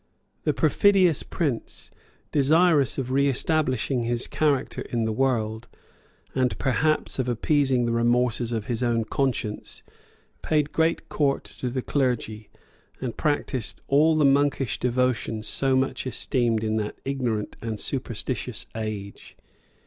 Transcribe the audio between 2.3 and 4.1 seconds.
desirous of reestablishing